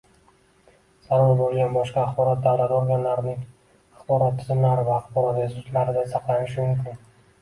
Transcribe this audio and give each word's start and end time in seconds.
zarur 1.09 1.33
bo‘lgan 1.41 1.75
boshqa 1.75 2.01
axborot 2.05 2.41
davlat 2.47 2.73
organlarining 2.77 3.43
axborot 3.43 4.41
tizimlari 4.41 4.87
va 4.89 4.97
axborot 5.03 5.41
resurslarida 5.43 6.07
saqlanishi 6.15 6.67
mumkin. 6.71 6.99